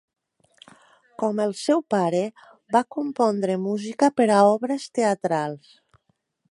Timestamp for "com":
1.23-1.41